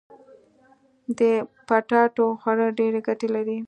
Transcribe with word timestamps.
د 1.17 1.21
پټاټو 1.67 2.25
خوړل 2.41 2.69
ډيري 2.79 2.99
ګټي 3.07 3.27
لري. 3.35 3.57